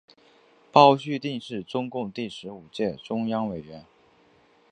[0.71, 3.85] 包叙定是中共第十五届中央委员。